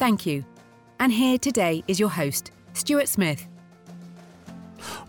Thank 0.00 0.24
you. 0.24 0.46
And 0.98 1.12
here 1.12 1.36
today 1.36 1.84
is 1.86 2.00
your 2.00 2.08
host, 2.08 2.52
Stuart 2.72 3.06
Smith. 3.06 3.46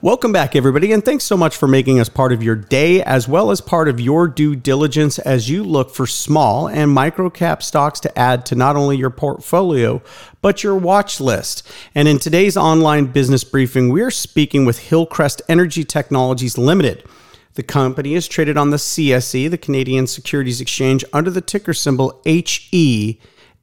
Welcome 0.02 0.33
back, 0.33 0.53
everybody, 0.53 0.91
and 0.91 1.02
thanks 1.02 1.23
so 1.23 1.38
much 1.38 1.55
for 1.55 1.66
making 1.66 2.02
us 2.02 2.09
part 2.09 2.33
of 2.33 2.43
your 2.43 2.57
day 2.57 3.01
as 3.03 3.25
well 3.25 3.51
as 3.51 3.61
part 3.61 3.88
of 3.88 4.01
your 4.01 4.27
due 4.27 4.53
diligence 4.53 5.17
as 5.17 5.49
you 5.49 5.63
look 5.63 5.95
for 5.95 6.05
small 6.05 6.67
and 6.67 6.91
micro 6.91 7.29
cap 7.29 7.63
stocks 7.63 8.01
to 8.01 8.19
add 8.19 8.45
to 8.47 8.55
not 8.55 8.75
only 8.75 8.97
your 8.97 9.09
portfolio, 9.09 10.01
but 10.41 10.61
your 10.61 10.75
watch 10.75 11.21
list. 11.21 11.66
And 11.95 12.09
in 12.09 12.19
today's 12.19 12.57
online 12.57 13.05
business 13.05 13.45
briefing, 13.45 13.94
we 13.94 14.01
are 14.01 14.11
speaking 14.11 14.66
with 14.66 14.89
Hillcrest 14.89 15.41
Energy 15.47 15.85
Technologies 15.85 16.57
Limited. 16.57 17.05
The 17.53 17.63
company 17.63 18.13
is 18.13 18.27
traded 18.27 18.57
on 18.57 18.71
the 18.71 18.77
CSE, 18.77 19.49
the 19.49 19.57
Canadian 19.57 20.05
Securities 20.05 20.59
Exchange, 20.59 21.05
under 21.13 21.31
the 21.31 21.39
ticker 21.39 21.73
symbol 21.73 22.21
HE. 22.25 23.21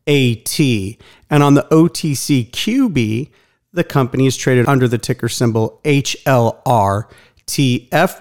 AT. 0.09 0.59
And 1.31 1.43
on 1.43 1.55
the 1.55 1.67
OTCQB, 1.71 3.31
the 3.73 3.85
company 3.85 4.27
is 4.27 4.37
traded 4.37 4.67
under 4.67 4.89
the 4.89 4.99
ticker 4.99 5.29
symbol 5.29 5.81
HLRTF. 5.85 7.11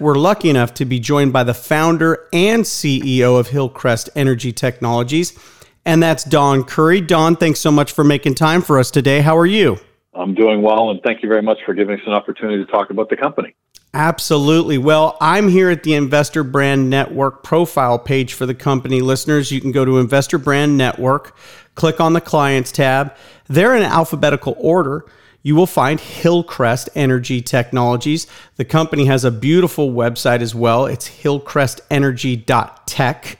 We're 0.00 0.14
lucky 0.14 0.50
enough 0.50 0.74
to 0.74 0.84
be 0.84 1.00
joined 1.00 1.32
by 1.32 1.42
the 1.44 1.54
founder 1.54 2.28
and 2.32 2.64
CEO 2.64 3.40
of 3.40 3.48
Hillcrest 3.48 4.10
Energy 4.14 4.52
Technologies, 4.52 5.38
and 5.86 6.02
that's 6.02 6.24
Don 6.24 6.64
Currie. 6.64 7.00
Don, 7.00 7.34
thanks 7.34 7.60
so 7.60 7.70
much 7.70 7.92
for 7.92 8.04
making 8.04 8.34
time 8.34 8.60
for 8.60 8.78
us 8.78 8.90
today. 8.90 9.20
How 9.22 9.36
are 9.38 9.46
you? 9.46 9.78
I'm 10.14 10.34
doing 10.34 10.60
well, 10.62 10.90
and 10.90 11.00
thank 11.02 11.22
you 11.22 11.28
very 11.28 11.42
much 11.42 11.58
for 11.64 11.72
giving 11.74 11.94
us 11.94 12.02
an 12.06 12.12
opportunity 12.12 12.64
to 12.64 12.70
talk 12.70 12.90
about 12.90 13.08
the 13.08 13.16
company. 13.16 13.54
Absolutely. 13.94 14.76
Well, 14.76 15.16
I'm 15.20 15.48
here 15.48 15.70
at 15.70 15.82
the 15.82 15.94
Investor 15.94 16.44
Brand 16.44 16.90
Network 16.90 17.42
profile 17.42 17.98
page 17.98 18.34
for 18.34 18.44
the 18.44 18.54
company. 18.54 19.00
Listeners, 19.00 19.50
you 19.50 19.62
can 19.62 19.72
go 19.72 19.84
to 19.84 19.98
Investor 19.98 20.36
Brand 20.36 20.76
Network, 20.76 21.34
click 21.78 22.00
on 22.00 22.12
the 22.12 22.20
Clients 22.20 22.72
tab. 22.72 23.14
They're 23.46 23.76
in 23.76 23.82
alphabetical 23.82 24.56
order, 24.58 25.06
you 25.42 25.54
will 25.54 25.66
find 25.66 26.00
Hillcrest 26.00 26.88
Energy 26.94 27.40
Technologies. 27.40 28.26
The 28.56 28.64
company 28.64 29.04
has 29.06 29.24
a 29.24 29.30
beautiful 29.30 29.92
website 29.92 30.40
as 30.40 30.54
well. 30.54 30.86
It's 30.86 31.08
hillcrestenergy.tech. 31.08 33.38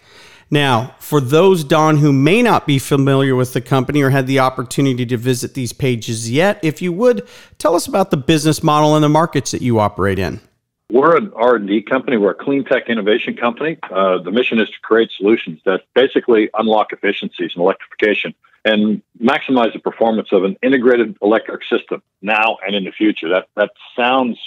Now, 0.50 0.94
for 0.98 1.20
those, 1.20 1.62
Don, 1.64 1.98
who 1.98 2.10
may 2.12 2.40
not 2.40 2.66
be 2.66 2.78
familiar 2.78 3.34
with 3.34 3.52
the 3.52 3.60
company 3.60 4.00
or 4.00 4.08
had 4.10 4.26
the 4.26 4.38
opportunity 4.38 5.04
to 5.04 5.18
visit 5.18 5.52
these 5.54 5.74
pages 5.74 6.30
yet, 6.30 6.58
if 6.62 6.80
you 6.80 6.90
would, 6.92 7.28
tell 7.58 7.74
us 7.74 7.86
about 7.86 8.10
the 8.10 8.16
business 8.16 8.62
model 8.62 8.94
and 8.94 9.04
the 9.04 9.10
markets 9.10 9.50
that 9.50 9.60
you 9.60 9.78
operate 9.78 10.18
in. 10.18 10.40
We're 10.90 11.16
an 11.16 11.32
R&D 11.34 11.82
company. 11.82 12.16
We're 12.16 12.30
a 12.30 12.34
clean 12.34 12.64
tech 12.64 12.88
innovation 12.88 13.36
company. 13.36 13.78
Uh, 13.90 14.18
the 14.18 14.30
mission 14.30 14.58
is 14.58 14.70
to 14.70 14.80
create 14.80 15.10
solutions 15.16 15.60
that 15.66 15.82
basically 15.94 16.48
unlock 16.54 16.92
efficiencies 16.92 17.52
and 17.54 17.62
electrification 17.62 18.34
and 18.64 19.02
maximize 19.22 19.72
the 19.74 19.80
performance 19.80 20.28
of 20.32 20.44
an 20.44 20.56
integrated 20.62 21.16
electric 21.22 21.64
system 21.64 22.02
now 22.22 22.56
and 22.66 22.74
in 22.74 22.84
the 22.84 22.92
future. 22.92 23.28
That 23.28 23.48
that 23.54 23.72
sounds, 23.96 24.38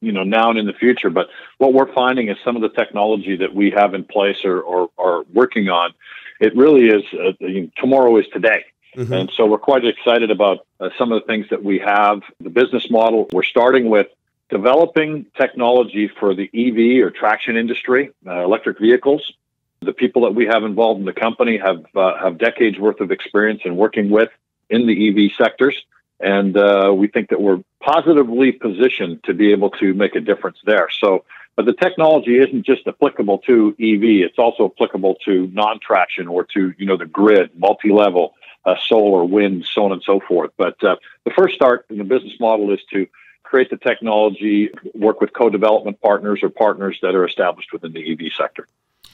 you 0.00 0.12
know, 0.12 0.24
now 0.24 0.50
and 0.50 0.58
in 0.58 0.66
the 0.66 0.74
future, 0.74 1.08
but 1.08 1.28
what 1.56 1.72
we're 1.72 1.92
finding 1.92 2.28
is 2.28 2.36
some 2.44 2.54
of 2.54 2.62
the 2.62 2.68
technology 2.68 3.36
that 3.36 3.54
we 3.54 3.70
have 3.70 3.94
in 3.94 4.04
place 4.04 4.44
or 4.44 4.60
or 4.60 4.90
are 4.98 5.22
working 5.32 5.70
on, 5.70 5.94
it 6.38 6.54
really 6.54 6.88
is 6.88 7.02
uh, 7.14 7.32
tomorrow 7.76 8.16
is 8.18 8.26
today. 8.32 8.64
Mm-hmm. 8.94 9.12
And 9.12 9.32
so 9.36 9.46
we're 9.46 9.58
quite 9.58 9.84
excited 9.84 10.30
about 10.30 10.66
uh, 10.80 10.88
some 10.98 11.12
of 11.12 11.20
the 11.20 11.26
things 11.26 11.46
that 11.50 11.62
we 11.62 11.78
have. 11.78 12.20
The 12.40 12.50
business 12.50 12.90
model, 12.90 13.28
we're 13.32 13.42
starting 13.42 13.90
with 13.90 14.08
developing 14.48 15.26
technology 15.36 16.10
for 16.20 16.34
the 16.34 16.50
EV 16.54 17.04
or 17.04 17.10
traction 17.10 17.56
industry, 17.56 18.10
uh, 18.26 18.42
electric 18.44 18.78
vehicles. 18.78 19.32
The 19.80 19.92
people 19.92 20.22
that 20.22 20.34
we 20.34 20.46
have 20.46 20.64
involved 20.64 21.00
in 21.00 21.06
the 21.06 21.12
company 21.12 21.58
have 21.58 21.84
uh, 21.94 22.18
have 22.18 22.38
decades 22.38 22.78
worth 22.78 23.00
of 23.00 23.12
experience 23.12 23.62
in 23.64 23.76
working 23.76 24.10
with 24.10 24.30
in 24.68 24.86
the 24.86 25.08
EV 25.08 25.30
sectors, 25.38 25.76
and 26.18 26.56
uh, 26.56 26.92
we 26.94 27.06
think 27.06 27.28
that 27.30 27.40
we're 27.40 27.62
positively 27.80 28.50
positioned 28.52 29.22
to 29.24 29.34
be 29.34 29.52
able 29.52 29.70
to 29.70 29.94
make 29.94 30.16
a 30.16 30.20
difference 30.20 30.58
there. 30.64 30.88
So, 30.90 31.24
but 31.54 31.64
the 31.64 31.74
technology 31.74 32.38
isn't 32.38 32.66
just 32.66 32.88
applicable 32.88 33.38
to 33.46 33.68
EV; 33.78 34.26
it's 34.26 34.38
also 34.38 34.66
applicable 34.66 35.16
to 35.26 35.46
non-traction 35.52 36.26
or 36.26 36.42
to 36.54 36.74
you 36.76 36.86
know 36.86 36.96
the 36.96 37.06
grid, 37.06 37.50
multi-level, 37.56 38.34
uh, 38.64 38.74
solar, 38.84 39.24
wind, 39.24 39.64
so 39.72 39.84
on 39.84 39.92
and 39.92 40.02
so 40.02 40.18
forth. 40.18 40.50
But 40.56 40.82
uh, 40.82 40.96
the 41.24 41.30
first 41.30 41.54
start 41.54 41.86
in 41.88 41.98
the 41.98 42.04
business 42.04 42.34
model 42.40 42.72
is 42.72 42.80
to 42.92 43.06
create 43.48 43.70
the 43.70 43.76
technology, 43.78 44.70
work 44.94 45.20
with 45.20 45.32
co-development 45.32 46.00
partners 46.00 46.40
or 46.42 46.50
partners 46.50 46.98
that 47.02 47.14
are 47.14 47.26
established 47.26 47.72
within 47.72 47.92
the 47.92 48.12
EV 48.12 48.30
sector. 48.36 48.66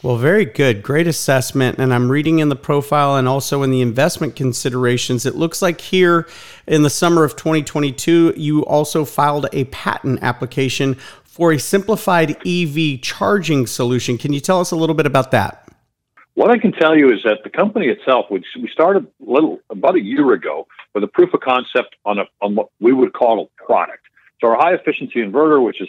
Well, 0.03 0.17
very 0.17 0.45
good. 0.45 0.83
Great 0.83 1.07
assessment. 1.07 1.79
And 1.79 1.95
I'm 1.95 2.11
reading 2.11 2.41
in 2.41 2.51
the 2.51 2.57
profile 2.57 3.17
and 3.17 3.27
also 3.27 3.63
in 3.63 3.71
the 3.71 3.81
investment 3.81 4.37
considerations. 4.37 5.25
It 5.25 5.35
looks 5.35 5.63
like 5.63 5.81
here 5.81 6.29
in 6.67 6.83
the 6.83 6.91
summer 6.91 7.25
of 7.25 7.37
2022, 7.37 8.35
you 8.37 8.67
also 8.67 9.05
filed 9.05 9.47
a 9.53 9.65
patent 9.67 10.19
application 10.23 10.97
for 11.25 11.53
a 11.53 11.59
simplified 11.59 12.37
EV 12.47 13.01
charging 13.01 13.67
solution. 13.67 14.19
Can 14.19 14.33
you 14.33 14.41
tell 14.41 14.61
us 14.61 14.73
a 14.73 14.77
little 14.77 14.95
bit 14.95 15.07
about 15.07 15.31
that? 15.31 15.69
What 16.35 16.51
I 16.51 16.59
can 16.59 16.73
tell 16.73 16.99
you 16.99 17.13
is 17.13 17.23
that 17.25 17.39
the 17.45 17.51
company 17.51 17.87
itself, 17.87 18.27
which 18.29 18.45
we 18.61 18.69
started 18.69 19.07
little 19.21 19.61
about 19.71 19.95
a 19.95 20.03
year 20.03 20.33
ago 20.33 20.67
with 20.93 21.05
a 21.05 21.09
proof 21.09 21.33
of 21.33 21.41
concept 21.41 21.95
on 22.05 22.19
a 22.19 22.25
on 22.41 22.57
what 22.57 22.69
we 22.81 22.93
would 22.93 23.13
call 23.13 23.45
a 23.45 23.65
product. 23.65 24.05
So 24.41 24.49
our 24.49 24.57
high 24.57 24.75
efficiency 24.75 25.21
inverter, 25.21 25.65
which 25.65 25.81
is, 25.81 25.89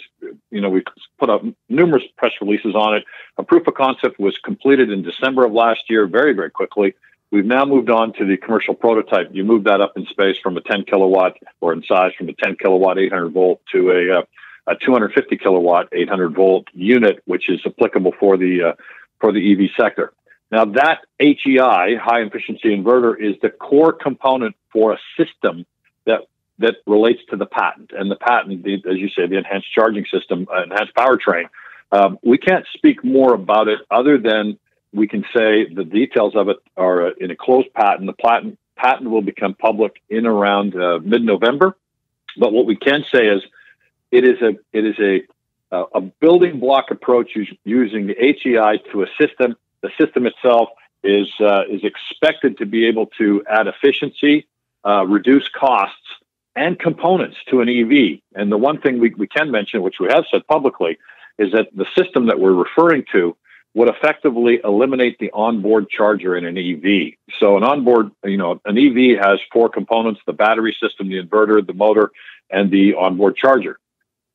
you 0.52 0.62
know, 0.62 0.70
we've 0.70 0.84
put 1.20 1.30
up 1.30 1.44
numerous 1.68 2.04
press 2.18 2.32
releases 2.42 2.76
on 2.76 2.96
it. 2.96 3.04
A 3.38 3.44
proof 3.44 3.68
of 3.68 3.74
concept 3.74 4.20
was 4.20 4.38
completed 4.38 4.92
in 4.92 5.02
December 5.02 5.46
of 5.46 5.52
last 5.52 5.82
year, 5.90 6.08
very, 6.08 6.34
very 6.34 6.52
quickly. 6.52 6.96
We've 7.32 7.46
now 7.46 7.66
moved 7.66 7.90
on 7.90 8.14
to 8.14 8.26
the 8.26 8.38
commercial 8.38 8.76
prototype. 8.76 9.30
You 9.34 9.44
move 9.44 9.66
that 9.66 9.82
up 9.82 9.98
in 9.98 10.06
space 10.06 10.38
from 10.42 10.58
a 10.58 10.62
10 10.62 10.84
kilowatt 10.84 11.38
or 11.60 11.74
in 11.74 11.84
size 11.84 12.12
from 12.18 12.30
a 12.30 12.34
10 12.34 12.56
kilowatt 12.56 12.98
800 12.98 13.30
volt 13.30 13.62
to 13.74 13.92
a, 13.92 14.20
uh, 14.20 14.24
a 14.68 14.76
250 14.76 15.38
kilowatt 15.38 15.90
800 15.92 16.36
volt 16.36 16.68
unit, 16.74 17.22
which 17.26 17.50
is 17.50 17.60
applicable 17.66 18.14
for 18.20 18.38
the 18.38 18.70
uh, 18.70 18.74
for 19.20 19.32
the 19.32 19.52
EV 19.52 19.72
sector. 19.76 20.14
Now 20.52 20.66
that 20.66 21.00
HEI, 21.20 21.96
high 21.96 22.22
efficiency 22.22 22.70
inverter, 22.70 23.20
is 23.20 23.36
the 23.42 23.50
core 23.50 23.92
component 23.92 24.56
for 24.72 24.94
a 24.94 24.98
system 25.18 25.66
that 26.60 26.76
relates 26.86 27.22
to 27.30 27.36
the 27.36 27.46
patent. 27.46 27.92
And 27.98 28.10
the 28.10 28.16
patent, 28.16 28.64
the, 28.64 28.76
as 28.90 28.98
you 28.98 29.10
say, 29.10 29.28
the 29.28 29.38
enhanced 29.38 29.72
charging 29.74 30.06
system, 30.06 30.48
uh, 30.54 30.64
enhanced 30.64 30.94
powertrain. 30.96 31.46
Um, 31.92 32.18
we 32.24 32.38
can't 32.38 32.66
speak 32.74 33.04
more 33.04 33.34
about 33.34 33.68
it 33.68 33.80
other 33.92 34.18
than 34.18 34.58
we 34.94 35.08
can 35.08 35.24
say 35.36 35.66
the 35.66 35.84
details 35.84 36.36
of 36.36 36.50
it 36.50 36.58
are 36.78 37.08
uh, 37.08 37.12
in 37.20 37.32
a 37.32 37.36
closed 37.36 37.74
patent. 37.74 38.08
The 38.08 38.14
patent 38.14 38.58
patent 38.76 39.10
will 39.10 39.22
become 39.22 39.54
public 39.54 40.02
in 40.10 40.26
around 40.26 40.76
uh, 40.76 41.00
mid-November. 41.04 41.78
But 42.38 42.52
what 42.52 42.66
we 42.66 42.76
can 42.76 43.06
say 43.14 43.28
is 43.28 43.42
it 44.12 44.26
is 44.26 44.42
a 44.42 44.56
it 44.74 44.86
is 44.86 45.00
a 45.00 45.22
a 45.72 46.00
building 46.00 46.60
block 46.60 46.92
approach 46.92 47.38
using 47.66 48.08
the 48.08 48.16
HEI 48.16 48.78
to 48.92 49.04
a 49.04 49.08
system. 49.20 49.58
The 49.82 49.90
system 50.00 50.26
itself 50.26 50.70
is 51.04 51.28
uh, 51.40 51.64
is 51.70 51.84
expected 51.84 52.58
to 52.60 52.66
be 52.66 52.86
able 52.88 53.08
to 53.18 53.44
add 53.50 53.68
efficiency, 53.68 54.48
uh, 54.86 55.06
reduce 55.06 55.48
costs, 55.50 56.08
and 56.56 56.80
components 56.80 57.38
to 57.50 57.62
an 57.62 57.70
EV. 57.70 58.20
And 58.36 58.52
the 58.52 58.58
one 58.58 58.80
thing 58.80 59.00
we, 59.00 59.14
we 59.18 59.28
can 59.28 59.52
mention, 59.52 59.82
which 59.82 60.00
we 60.00 60.08
have 60.10 60.26
said 60.32 60.48
publicly, 60.48 60.98
is 61.38 61.52
that 61.52 61.68
the 61.76 61.86
system 61.98 62.28
that 62.28 62.40
we're 62.40 62.54
referring 62.54 63.06
to 63.12 63.36
would 63.74 63.90
effectively 63.90 64.62
eliminate 64.64 65.20
the 65.20 65.30
onboard 65.34 65.90
charger 65.90 66.38
in 66.38 66.46
an 66.46 66.58
EV. 66.58 67.14
So 67.40 67.58
an 67.58 67.64
onboard, 67.64 68.10
you 68.24 68.38
know, 68.38 68.62
an 68.64 68.78
EV 68.78 69.20
has 69.22 69.40
four 69.52 69.70
components: 69.70 70.22
the 70.26 70.34
battery 70.34 70.76
system, 70.82 71.10
the 71.10 71.22
inverter, 71.22 71.66
the 71.66 71.74
motor, 71.74 72.12
and 72.50 72.72
the 72.72 72.96
onboard 72.96 73.36
charger. 73.36 73.78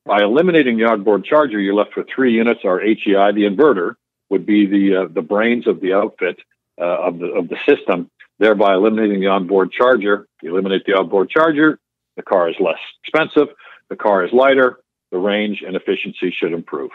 By 0.05 0.21
eliminating 0.21 0.77
the 0.77 0.85
onboard 0.85 1.25
charger, 1.25 1.59
you're 1.59 1.73
left 1.73 1.95
with 1.97 2.07
three 2.13 2.33
units. 2.33 2.61
Our 2.63 2.79
HEI, 2.79 3.31
the 3.31 3.45
inverter, 3.49 3.95
would 4.29 4.45
be 4.45 4.67
the 4.67 4.95
uh, 4.95 5.07
the 5.11 5.21
brains 5.23 5.65
of 5.65 5.81
the 5.81 5.93
outfit 5.93 6.39
uh, 6.79 6.83
of 6.83 7.17
the 7.17 7.27
of 7.27 7.49
the 7.49 7.57
system. 7.65 8.11
Thereby 8.37 8.73
eliminating 8.75 9.19
the 9.19 9.27
onboard 9.27 9.71
charger, 9.71 10.27
you 10.41 10.51
eliminate 10.51 10.85
the 10.85 10.93
onboard 10.93 11.29
charger, 11.29 11.79
the 12.15 12.23
car 12.23 12.49
is 12.49 12.55
less 12.59 12.79
expensive, 13.03 13.53
the 13.89 13.95
car 13.95 14.25
is 14.25 14.31
lighter, 14.33 14.79
the 15.11 15.17
range 15.17 15.63
and 15.65 15.75
efficiency 15.75 16.33
should 16.35 16.53
improve. 16.53 16.91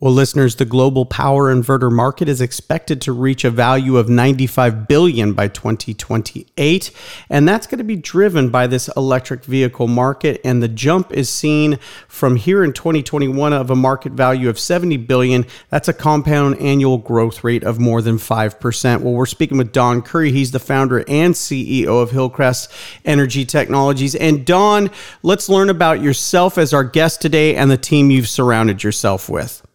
Well, 0.00 0.12
listeners, 0.12 0.54
the 0.54 0.64
global 0.64 1.06
power 1.06 1.52
inverter 1.52 1.90
market 1.90 2.28
is 2.28 2.40
expected 2.40 3.00
to 3.00 3.12
reach 3.12 3.44
a 3.44 3.50
value 3.50 3.96
of 3.96 4.08
95 4.08 4.86
billion 4.86 5.32
by 5.32 5.48
2028, 5.48 6.92
and 7.28 7.48
that's 7.48 7.66
going 7.66 7.78
to 7.78 7.84
be 7.84 7.96
driven 7.96 8.48
by 8.48 8.68
this 8.68 8.88
electric 8.96 9.44
vehicle 9.44 9.88
market 9.88 10.40
and 10.44 10.62
the 10.62 10.68
jump 10.68 11.12
is 11.12 11.28
seen 11.28 11.80
from 12.06 12.36
here 12.36 12.62
in 12.62 12.72
2021 12.72 13.52
of 13.52 13.70
a 13.70 13.74
market 13.74 14.12
value 14.12 14.48
of 14.48 14.56
70 14.56 14.98
billion. 14.98 15.44
That's 15.68 15.88
a 15.88 15.92
compound 15.92 16.60
annual 16.60 16.98
growth 16.98 17.42
rate 17.42 17.64
of 17.64 17.80
more 17.80 18.00
than 18.00 18.18
5%. 18.18 19.00
Well, 19.00 19.14
we're 19.14 19.26
speaking 19.26 19.58
with 19.58 19.72
Don 19.72 20.02
Currie. 20.02 20.30
He's 20.30 20.52
the 20.52 20.60
founder 20.60 21.00
and 21.08 21.34
CEO 21.34 22.00
of 22.00 22.12
Hillcrest 22.12 22.70
Energy 23.04 23.44
Technologies. 23.44 24.14
And 24.14 24.46
Don, 24.46 24.90
let's 25.24 25.48
learn 25.48 25.70
about 25.70 26.00
yourself 26.00 26.56
as 26.56 26.72
our 26.72 26.84
guest 26.84 27.20
today 27.20 27.56
and 27.56 27.68
the 27.68 27.76
team 27.76 28.12
you've 28.12 28.28
surrounded 28.28 28.84
yourself 28.84 29.28
with. 29.28 29.67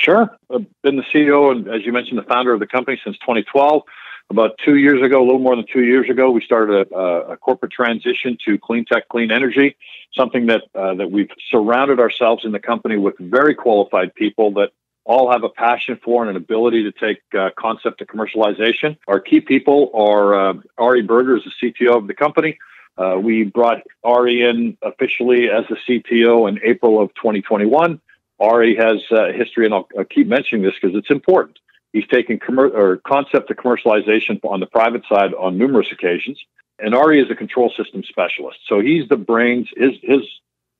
Sure. 0.00 0.34
I've 0.52 0.64
been 0.82 0.96
the 0.96 1.02
CEO 1.02 1.52
and, 1.52 1.68
as 1.68 1.84
you 1.84 1.92
mentioned, 1.92 2.16
the 2.16 2.22
founder 2.22 2.54
of 2.54 2.60
the 2.60 2.66
company 2.66 2.98
since 3.04 3.18
2012. 3.18 3.82
About 4.30 4.58
two 4.64 4.76
years 4.76 5.02
ago, 5.02 5.20
a 5.20 5.24
little 5.24 5.40
more 5.40 5.56
than 5.56 5.66
two 5.70 5.82
years 5.82 6.08
ago, 6.08 6.30
we 6.30 6.40
started 6.40 6.86
a, 6.90 7.32
a 7.32 7.36
corporate 7.36 7.72
transition 7.72 8.38
to 8.46 8.58
clean 8.58 8.86
tech, 8.86 9.08
clean 9.08 9.30
energy, 9.30 9.76
something 10.16 10.46
that 10.46 10.62
uh, 10.74 10.94
that 10.94 11.10
we've 11.10 11.28
surrounded 11.50 12.00
ourselves 12.00 12.44
in 12.44 12.52
the 12.52 12.60
company 12.60 12.96
with 12.96 13.16
very 13.18 13.54
qualified 13.54 14.14
people 14.14 14.52
that 14.52 14.70
all 15.04 15.30
have 15.32 15.42
a 15.42 15.48
passion 15.48 15.98
for 16.02 16.22
and 16.22 16.30
an 16.30 16.36
ability 16.36 16.84
to 16.84 16.92
take 16.92 17.18
uh, 17.36 17.50
concept 17.58 17.98
to 17.98 18.06
commercialization. 18.06 18.96
Our 19.08 19.20
key 19.20 19.40
people 19.40 19.90
are 19.92 20.50
uh, 20.50 20.54
Ari 20.78 21.02
Berger 21.02 21.36
is 21.36 21.42
the 21.44 21.72
CTO 21.72 21.96
of 21.96 22.06
the 22.06 22.14
company. 22.14 22.56
Uh, 22.96 23.18
we 23.20 23.44
brought 23.44 23.82
Ari 24.04 24.42
in 24.42 24.78
officially 24.82 25.50
as 25.50 25.64
the 25.68 25.76
CTO 25.86 26.48
in 26.48 26.60
April 26.64 27.02
of 27.02 27.12
2021. 27.14 28.00
Ari 28.40 28.76
has 28.76 29.02
a 29.10 29.32
history, 29.32 29.66
and 29.66 29.74
I'll, 29.74 29.88
I'll 29.96 30.04
keep 30.04 30.26
mentioning 30.26 30.64
this 30.64 30.74
because 30.80 30.96
it's 30.96 31.10
important. 31.10 31.58
He's 31.92 32.06
taken 32.06 32.38
commer- 32.38 32.74
or 32.74 32.96
concept 33.06 33.48
to 33.48 33.54
commercialization 33.54 34.40
on 34.44 34.60
the 34.60 34.66
private 34.66 35.02
side 35.08 35.34
on 35.34 35.58
numerous 35.58 35.88
occasions. 35.92 36.38
And 36.78 36.94
Ari 36.94 37.20
is 37.20 37.30
a 37.30 37.34
control 37.34 37.72
system 37.76 38.02
specialist. 38.04 38.58
So 38.66 38.80
he's 38.80 39.08
the 39.08 39.16
brains, 39.16 39.68
his, 39.76 39.92
his 40.02 40.22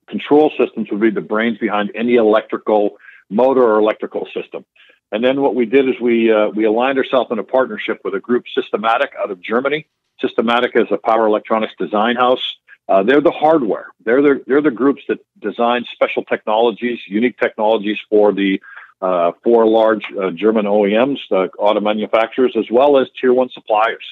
control 0.08 0.50
systems 0.58 0.88
would 0.90 1.00
be 1.00 1.10
the 1.10 1.20
brains 1.20 1.58
behind 1.58 1.90
any 1.94 2.14
electrical 2.14 2.96
motor 3.28 3.62
or 3.62 3.78
electrical 3.78 4.26
system. 4.32 4.64
And 5.12 5.22
then 5.24 5.40
what 5.42 5.54
we 5.54 5.66
did 5.66 5.88
is 5.88 5.96
we, 6.00 6.32
uh, 6.32 6.48
we 6.48 6.64
aligned 6.64 6.98
ourselves 6.98 7.30
in 7.30 7.38
a 7.38 7.44
partnership 7.44 8.00
with 8.04 8.14
a 8.14 8.20
group, 8.20 8.44
Systematec, 8.56 9.08
out 9.20 9.30
of 9.30 9.40
Germany. 9.42 9.86
Systematec 10.22 10.80
is 10.80 10.88
a 10.90 10.96
power 10.96 11.26
electronics 11.26 11.74
design 11.78 12.16
house. 12.16 12.56
Uh, 12.90 13.04
they're 13.04 13.20
the 13.20 13.30
hardware. 13.30 13.86
They're 14.04 14.20
the, 14.20 14.42
they're 14.48 14.60
the 14.60 14.72
groups 14.72 15.02
that 15.08 15.18
design 15.40 15.84
special 15.92 16.24
technologies, 16.24 16.98
unique 17.06 17.38
technologies 17.38 17.98
for 18.10 18.32
the 18.32 18.60
uh, 19.00 19.30
four 19.44 19.64
large 19.66 20.02
uh, 20.20 20.30
German 20.32 20.66
OEMs, 20.66 21.18
the 21.30 21.48
auto 21.56 21.80
manufacturers, 21.80 22.54
as 22.58 22.66
well 22.68 22.98
as 22.98 23.06
tier 23.20 23.32
one 23.32 23.48
suppliers. 23.54 24.04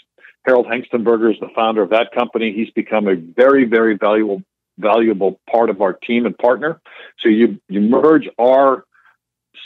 Harald 0.47 0.67
Hengstenberger 0.67 1.33
is 1.33 1.41
the 1.41 1.49
founder 1.57 1.83
of 1.83 1.91
that 1.91 2.13
company. 2.15 2.53
He's 2.55 2.71
become 2.71 3.09
a 3.09 3.17
very, 3.17 3.65
very 3.65 3.97
valuable 3.97 4.43
valuable 4.79 5.41
part 5.51 5.71
of 5.71 5.83
our 5.83 5.93
team 5.93 6.25
and 6.25 6.39
partner. 6.39 6.81
So 7.19 7.29
you 7.29 7.61
you 7.69 7.81
merge 7.81 8.29
our 8.39 8.85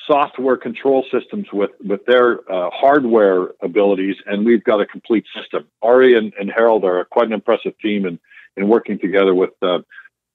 software 0.06 0.56
control 0.56 1.05
systems 1.12 1.47
with 1.53 1.70
with 1.85 2.05
their 2.06 2.41
uh, 2.50 2.70
hardware 2.73 3.49
abilities, 3.62 4.17
and 4.26 4.47
we've 4.47 4.65
got 4.65 4.81
a 4.81 4.87
complete 4.87 5.26
system. 5.38 5.69
Ari 5.82 6.17
and, 6.17 6.32
and 6.41 6.50
Harald 6.50 6.85
are 6.85 7.05
quite 7.05 7.26
an 7.26 7.35
impressive 7.35 7.79
team, 7.79 8.06
and 8.06 8.19
and 8.57 8.69
working 8.69 8.99
together 8.99 9.35
with 9.35 9.51
uh, 9.63 9.81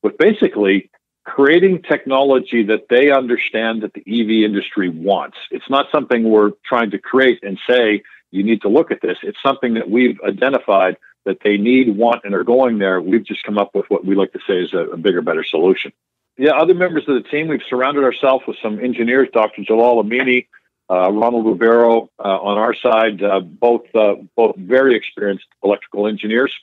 with 0.04 0.18
basically 0.18 0.90
creating 1.24 1.82
technology 1.82 2.64
that 2.64 2.88
they 2.90 3.12
understand 3.12 3.84
that 3.84 3.94
the 3.94 4.02
EV 4.02 4.50
industry 4.50 4.88
wants. 4.88 5.38
It's 5.52 5.70
not 5.70 5.88
something 5.92 6.24
we're 6.24 6.52
trying 6.66 6.92
to 6.92 6.98
create 6.98 7.44
and 7.44 7.60
say 7.70 8.02
you 8.32 8.44
need 8.44 8.62
to 8.62 8.70
look 8.70 8.92
at 8.92 9.02
this. 9.02 9.18
It's 9.24 9.38
something 9.46 9.74
that 9.74 9.90
we've 9.90 10.18
identified 10.26 10.96
that 11.26 11.40
they 11.44 11.58
need, 11.58 11.98
want, 11.98 12.22
and 12.24 12.34
are 12.34 12.46
going 12.46 12.78
there. 12.78 13.02
We've 13.02 13.26
just 13.26 13.44
come 13.44 13.58
up 13.58 13.76
with 13.76 13.86
what 13.90 14.06
we 14.06 14.16
like 14.16 14.32
to 14.34 14.40
say 14.48 14.62
is 14.62 14.74
a, 14.74 14.94
a 14.94 14.98
bigger, 14.98 15.22
better 15.22 15.44
solution. 15.44 15.92
Yeah, 16.38 16.52
other 16.52 16.74
members 16.74 17.04
of 17.10 17.22
the 17.22 17.30
team, 17.30 17.48
we've 17.50 17.62
surrounded 17.70 18.06
ourselves 18.06 18.46
with 18.48 18.58
some 18.62 18.80
engineers, 18.80 19.28
Dr. 19.34 19.64
Jalal 19.64 20.02
Amini, 20.04 20.48
uh, 20.90 21.12
Ronald 21.12 21.46
Rivero 21.46 22.10
uh, 22.20 22.24
on 22.24 22.58
our 22.58 22.74
side, 22.76 23.22
uh, 23.22 23.42
both 23.42 23.84
uh, 23.94 24.16
both 24.36 24.56
very 24.56 24.96
experienced 24.96 25.46
electrical 25.64 26.08
engineers. 26.08 26.54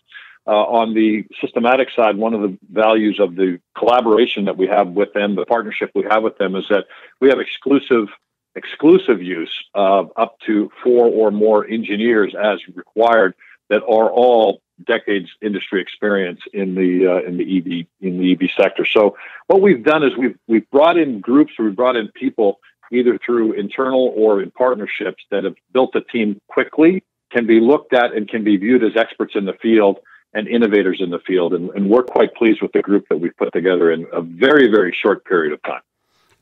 Uh, 0.46 0.50
on 0.50 0.93
the 0.93 1.25
Systematec 1.43 1.94
side, 1.96 2.19
one 2.19 2.35
of 2.35 2.43
the 2.43 2.58
values 2.70 3.19
of 3.19 3.35
the 3.35 3.58
collaboration 3.79 4.44
that 4.44 4.58
we 4.58 4.67
have 4.67 4.88
with 4.88 5.12
them, 5.14 5.37
the 5.37 5.46
partnership 5.46 5.91
we 5.94 6.05
have 6.11 6.23
with 6.23 6.37
them, 6.37 6.55
is 6.55 6.64
that 6.69 6.85
we 7.20 7.31
have 7.31 7.41
exclusive 7.41 8.08
exclusive 8.55 9.20
use 9.20 9.64
of 9.75 10.12
up 10.17 10.38
to 10.46 10.70
four 10.82 11.06
or 11.06 11.31
more 11.31 11.67
engineers 11.67 12.35
as 12.41 12.61
required 12.75 13.35
that 13.69 13.82
are 13.82 14.11
all 14.11 14.61
decades 14.87 15.29
industry 15.41 15.81
experience 15.81 16.41
in 16.52 16.75
the 16.75 17.06
uh, 17.06 17.26
in 17.26 17.37
the 17.37 17.58
EV 17.58 17.87
in 18.00 18.19
the 18.19 18.32
EV 18.32 18.50
sector. 18.56 18.85
So 18.85 19.17
what 19.46 19.62
we've 19.62 19.85
done 19.85 20.02
is 20.02 20.17
we've 20.17 20.37
we've 20.46 20.69
brought 20.70 20.99
in 20.99 21.20
groups, 21.20 21.52
we've 21.58 21.76
brought 21.76 21.96
in 21.96 22.08
people 22.08 22.61
either 22.93 23.19
through 23.25 23.52
internal 23.52 24.12
or 24.17 24.43
in 24.43 24.50
partnerships 24.50 25.25
that 25.31 25.44
have 25.44 25.55
built 25.73 25.94
a 25.94 26.00
team 26.00 26.41
quickly, 26.49 27.02
can 27.32 27.46
be 27.46 27.61
looked 27.61 27.94
at 27.94 28.14
and 28.14 28.29
can 28.29 28.44
be 28.44 28.56
viewed 28.56 28.85
as 28.85 28.96
experts 28.96 29.35
in 29.35 29.46
the 29.46 29.55
field 29.55 29.99
and 30.34 30.48
innovators 30.48 31.00
in 31.00 31.10
the 31.10 31.20
field. 31.20 31.54
And, 31.54 31.70
and 31.70 31.88
we're 31.88 32.02
quite 32.02 32.34
pleased 32.34 32.60
with 32.60 32.72
the 32.72 32.82
group 32.82 33.06
that 33.08 33.16
we've 33.16 33.36
put 33.36 33.52
together 33.52 33.92
in 33.92 34.06
a 34.12 34.20
very, 34.20 34.69
very 34.69 34.94
short 35.02 35.25
period 35.25 35.52
of 35.52 35.62
time. 35.62 35.82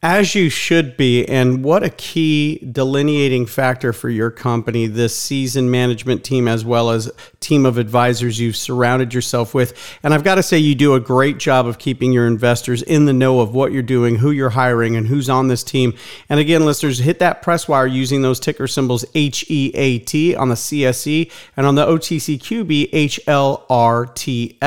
As 0.04 0.34
you 0.34 0.50
should 0.50 0.96
be. 0.96 1.25
And 1.28 1.62
what 1.62 1.84
a 1.84 1.90
key 1.90 2.58
delineating 2.58 3.46
factor 3.46 3.93
for 3.93 4.10
your 4.10 4.32
company, 4.32 4.88
this 4.88 5.16
season 5.16 5.70
management 5.70 6.25
team, 6.25 6.49
as 6.49 6.64
well 6.64 6.90
as 6.90 7.08
team 7.38 7.64
of 7.64 7.78
advisors 7.78 8.40
you've 8.40 8.56
surrounded 8.56 9.14
yourself 9.14 9.54
with. 9.54 9.78
And 10.02 10.12
I've 10.12 10.25
got 10.25 10.34
to 10.37 10.43
say, 10.43 10.59
you 10.59 10.75
do 10.75 10.94
a 10.94 11.00
great 11.00 11.38
job 11.38 11.68
of 11.68 11.78
keeping 11.78 12.12
your 12.12 12.26
investors 12.26 12.82
in 12.82 13.04
the 13.04 13.12
know 13.12 13.38
of 13.38 13.54
what 13.54 13.71
you're 13.71 13.80
doing, 13.80 14.16
who 14.16 14.32
you're 14.32 14.50
hiring, 14.50 14.97
and 14.97 15.06
who's 15.06 15.30
on 15.30 15.47
this 15.47 15.62
team. 15.62 15.94
And 16.28 16.40
again, 16.40 16.64
listeners, 16.64 16.99
hit 16.99 17.21
that 17.21 17.40
press 17.40 17.68
wire 17.68 17.87
using 17.87 18.23
those 18.23 18.40
ticker 18.40 18.66
symbols 18.66 19.04
HEAT 19.14 20.35
on 20.35 20.49
the 20.49 20.56
CSE 20.56 21.30
and 21.56 21.64
on 21.64 21.76
the 21.76 21.87
OTCQB 21.87 22.90
HLRTF. 22.90 24.59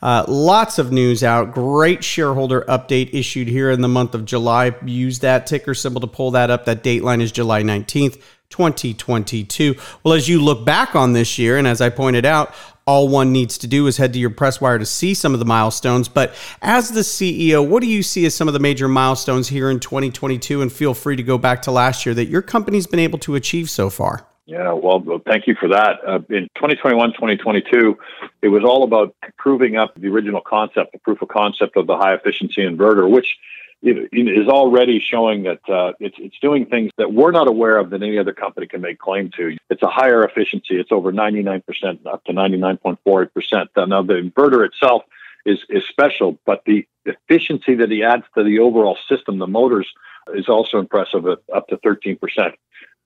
Uh, 0.00 0.24
lots 0.26 0.78
of 0.78 0.90
news 0.90 1.22
out. 1.22 1.52
Great 1.52 2.02
shareholder 2.02 2.62
update 2.62 3.12
issued 3.12 3.48
here 3.48 3.70
in 3.70 3.82
the 3.82 3.88
month 3.88 4.14
of 4.14 4.24
July 4.24 4.69
use 4.84 5.20
that 5.20 5.46
ticker 5.46 5.74
symbol 5.74 6.00
to 6.00 6.06
pull 6.06 6.30
that 6.32 6.50
up. 6.50 6.64
That 6.64 6.82
date 6.82 7.02
line 7.02 7.20
is 7.20 7.32
July 7.32 7.62
19th. 7.62 8.20
2022. 8.50 9.76
Well, 10.02 10.12
as 10.12 10.28
you 10.28 10.42
look 10.42 10.64
back 10.64 10.96
on 10.96 11.12
this 11.12 11.38
year, 11.38 11.56
and 11.56 11.68
as 11.68 11.80
I 11.80 11.88
pointed 11.88 12.26
out, 12.26 12.52
all 12.84 13.08
one 13.08 13.30
needs 13.30 13.56
to 13.58 13.68
do 13.68 13.86
is 13.86 13.96
head 13.96 14.12
to 14.14 14.18
your 14.18 14.30
press 14.30 14.60
wire 14.60 14.78
to 14.78 14.84
see 14.84 15.14
some 15.14 15.32
of 15.32 15.38
the 15.38 15.46
milestones. 15.46 16.08
But 16.08 16.34
as 16.60 16.90
the 16.90 17.02
CEO, 17.02 17.66
what 17.66 17.82
do 17.82 17.86
you 17.86 18.02
see 18.02 18.26
as 18.26 18.34
some 18.34 18.48
of 18.48 18.54
the 18.54 18.58
major 18.58 18.88
milestones 18.88 19.48
here 19.48 19.70
in 19.70 19.78
2022? 19.78 20.60
And 20.60 20.72
feel 20.72 20.94
free 20.94 21.14
to 21.14 21.22
go 21.22 21.38
back 21.38 21.62
to 21.62 21.70
last 21.70 22.04
year 22.04 22.14
that 22.16 22.26
your 22.26 22.42
company's 22.42 22.88
been 22.88 22.98
able 22.98 23.20
to 23.20 23.36
achieve 23.36 23.70
so 23.70 23.90
far. 23.90 24.26
Yeah, 24.46 24.72
well, 24.72 25.22
thank 25.24 25.46
you 25.46 25.54
for 25.54 25.68
that. 25.68 26.00
Uh, 26.04 26.18
in 26.30 26.48
2021, 26.56 27.12
2022, 27.12 27.96
it 28.42 28.48
was 28.48 28.64
all 28.64 28.82
about 28.82 29.14
proving 29.38 29.76
up 29.76 29.94
the 29.94 30.08
original 30.08 30.40
concept, 30.40 30.90
the 30.90 30.98
proof 30.98 31.22
of 31.22 31.28
concept 31.28 31.76
of 31.76 31.86
the 31.86 31.96
high 31.96 32.14
efficiency 32.14 32.62
inverter, 32.62 33.08
which 33.08 33.36
is 33.82 34.48
already 34.48 35.00
showing 35.00 35.44
that 35.44 35.60
uh, 35.68 35.92
it's 36.00 36.16
it's 36.18 36.38
doing 36.40 36.66
things 36.66 36.90
that 36.98 37.12
we're 37.12 37.30
not 37.30 37.48
aware 37.48 37.78
of 37.78 37.90
that 37.90 38.02
any 38.02 38.18
other 38.18 38.32
company 38.32 38.66
can 38.66 38.80
make 38.80 38.98
claim 38.98 39.30
to. 39.36 39.56
It's 39.70 39.82
a 39.82 39.88
higher 39.88 40.22
efficiency. 40.22 40.78
It's 40.78 40.92
over 40.92 41.12
99%, 41.12 41.62
up 42.06 42.24
to 42.24 42.32
99.48%. 42.32 43.88
Now 43.88 44.02
the 44.02 44.14
inverter 44.14 44.66
itself 44.66 45.04
is 45.46 45.58
is 45.70 45.82
special, 45.88 46.38
but 46.44 46.62
the 46.66 46.86
efficiency 47.06 47.74
that 47.76 47.90
he 47.90 48.02
adds 48.02 48.24
to 48.36 48.44
the 48.44 48.58
overall 48.58 48.98
system, 49.08 49.38
the 49.38 49.46
motors, 49.46 49.88
is 50.34 50.48
also 50.48 50.78
impressive 50.78 51.26
at 51.26 51.38
up 51.54 51.68
to 51.68 51.78
13%. 51.78 52.18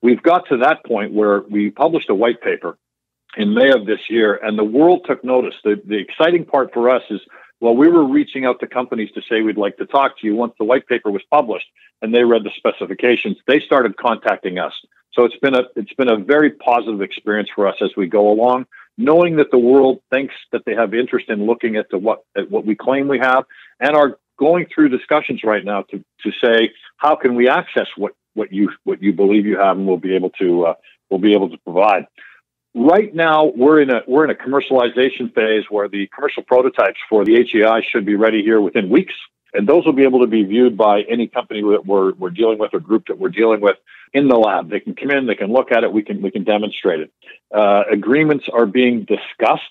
We've 0.01 0.21
got 0.21 0.47
to 0.49 0.57
that 0.57 0.85
point 0.85 1.13
where 1.13 1.41
we 1.41 1.71
published 1.71 2.09
a 2.09 2.15
white 2.15 2.41
paper 2.41 2.77
in 3.37 3.53
May 3.53 3.71
of 3.71 3.85
this 3.85 4.09
year, 4.09 4.35
and 4.35 4.57
the 4.57 4.63
world 4.63 5.05
took 5.05 5.23
notice. 5.23 5.55
The, 5.63 5.81
the 5.85 5.97
exciting 5.97 6.45
part 6.45 6.73
for 6.73 6.89
us 6.89 7.03
is 7.09 7.21
Well, 7.61 7.75
we 7.75 7.87
were 7.87 8.05
reaching 8.05 8.45
out 8.45 8.59
to 8.59 8.67
companies 8.67 9.11
to 9.13 9.21
say 9.29 9.41
we'd 9.41 9.57
like 9.57 9.77
to 9.77 9.85
talk 9.85 10.19
to 10.19 10.27
you. 10.27 10.35
Once 10.35 10.53
the 10.59 10.65
white 10.65 10.87
paper 10.87 11.09
was 11.09 11.21
published 11.31 11.67
and 12.01 12.13
they 12.13 12.23
read 12.23 12.43
the 12.43 12.51
specifications, 12.57 13.37
they 13.47 13.59
started 13.59 13.95
contacting 13.97 14.59
us. 14.59 14.73
So 15.13 15.23
it's 15.23 15.37
been 15.37 15.55
a 15.55 15.63
it's 15.75 15.93
been 15.93 16.11
a 16.11 16.17
very 16.17 16.51
positive 16.51 17.01
experience 17.01 17.49
for 17.55 17.67
us 17.67 17.75
as 17.81 17.91
we 17.95 18.07
go 18.07 18.29
along, 18.29 18.65
knowing 18.97 19.37
that 19.37 19.49
the 19.49 19.57
world 19.57 20.01
thinks 20.11 20.33
that 20.51 20.63
they 20.65 20.75
have 20.75 20.93
interest 20.93 21.29
in 21.29 21.45
looking 21.45 21.77
at 21.77 21.89
the 21.89 21.97
what 21.97 22.23
at 22.37 22.51
what 22.51 22.65
we 22.65 22.75
claim 22.75 23.07
we 23.07 23.19
have, 23.19 23.45
and 23.79 23.95
are 23.95 24.17
going 24.37 24.65
through 24.73 24.89
discussions 24.89 25.41
right 25.45 25.63
now 25.63 25.83
to 25.83 26.03
to 26.23 26.31
say 26.43 26.71
how 26.97 27.15
can 27.15 27.35
we 27.35 27.47
access 27.47 27.87
what 27.95 28.11
what 28.33 28.51
you 28.51 28.69
what 28.83 29.01
you 29.01 29.13
believe 29.13 29.45
you 29.45 29.57
have, 29.57 29.77
and 29.77 29.87
we'll 29.87 29.97
be 29.97 30.15
able 30.15 30.31
to 30.31 30.65
uh, 30.65 30.73
we'll 31.09 31.21
be 31.21 31.33
able 31.33 31.49
to 31.49 31.57
provide. 31.59 32.05
Right 32.77 33.15
now, 33.15 33.53
we're 33.55 33.79
in 33.79 33.89
a 33.89 34.01
we're 34.05 34.25
in 34.25 34.31
a 34.31 34.35
commercialization 34.35 35.33
phase 35.33 35.63
where 35.69 35.87
the 35.87 36.07
commercial 36.07 36.43
prototypes 36.43 36.99
for 37.09 37.23
the 37.23 37.35
HEI 37.49 37.81
should 37.89 38.05
be 38.05 38.15
ready 38.15 38.43
here 38.43 38.59
within 38.59 38.89
weeks, 38.89 39.13
and 39.53 39.65
those 39.65 39.85
will 39.85 39.93
be 39.93 40.03
able 40.03 40.19
to 40.19 40.27
be 40.27 40.43
viewed 40.43 40.75
by 40.75 41.03
any 41.03 41.25
company 41.27 41.61
that 41.61 41.85
we're 41.85 42.11
we're 42.15 42.31
dealing 42.31 42.57
with 42.57 42.73
or 42.73 42.81
group 42.81 43.05
that 43.07 43.17
we're 43.17 43.29
dealing 43.29 43.61
with 43.61 43.77
in 44.13 44.27
the 44.27 44.35
lab. 44.35 44.69
They 44.69 44.81
can 44.81 44.93
come 44.93 45.09
in, 45.09 45.25
they 45.25 45.35
can 45.35 45.53
look 45.53 45.71
at 45.71 45.85
it, 45.85 45.93
we 45.93 46.03
can 46.03 46.21
we 46.21 46.31
can 46.31 46.43
demonstrate 46.43 46.99
it. 46.99 47.13
Uh, 47.49 47.83
agreements 47.89 48.49
are 48.51 48.65
being 48.65 49.05
discussed, 49.05 49.63